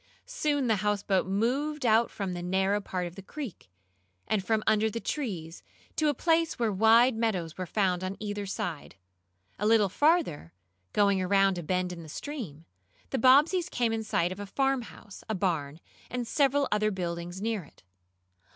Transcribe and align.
Soon 0.25 0.65
the 0.65 0.77
houseboat 0.77 1.27
moved 1.27 1.85
out 1.85 2.09
from 2.09 2.33
the 2.33 2.41
narrow 2.41 2.81
part 2.81 3.05
of 3.05 3.13
the 3.13 3.21
creek, 3.21 3.69
and 4.27 4.43
from 4.43 4.63
under 4.65 4.89
the 4.89 4.99
trees, 4.99 5.61
to 5.95 6.07
a 6.09 6.13
place 6.15 6.57
where 6.57 6.71
wide 6.73 7.15
meadows 7.15 7.55
were 7.55 7.67
found 7.67 8.03
on 8.03 8.17
either 8.19 8.47
side. 8.47 8.95
A 9.59 9.67
little 9.67 9.89
farther, 9.89 10.53
going 10.91 11.21
around 11.21 11.59
a 11.59 11.61
bend 11.61 11.93
in 11.93 12.01
the 12.01 12.09
stream, 12.09 12.65
the 13.11 13.19
Bobbseys 13.19 13.69
came 13.69 13.93
in 13.93 14.03
sight 14.03 14.31
of 14.31 14.39
a 14.39 14.47
farmhouse, 14.47 15.23
a 15.29 15.35
barn 15.35 15.79
and 16.09 16.27
several 16.27 16.67
other 16.71 16.89
buildings 16.89 17.39
near 17.39 17.63
it. 17.63 17.83